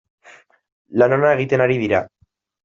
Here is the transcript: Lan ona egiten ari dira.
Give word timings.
Lan 1.01 1.15
ona 1.19 1.29
egiten 1.35 1.65
ari 1.67 1.77
dira. 1.83 2.01